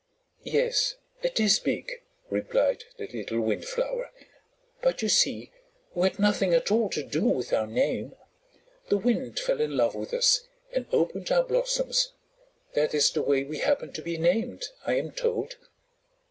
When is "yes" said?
0.45-0.95